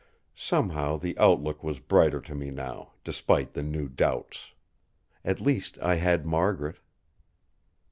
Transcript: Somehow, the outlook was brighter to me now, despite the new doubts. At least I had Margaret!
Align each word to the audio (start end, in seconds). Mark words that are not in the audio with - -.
Somehow, 0.33 0.97
the 0.97 1.15
outlook 1.19 1.63
was 1.63 1.79
brighter 1.79 2.19
to 2.21 2.33
me 2.33 2.49
now, 2.49 2.93
despite 3.03 3.53
the 3.53 3.61
new 3.61 3.87
doubts. 3.87 4.53
At 5.23 5.39
least 5.39 5.77
I 5.79 5.93
had 5.97 6.25
Margaret! 6.25 6.79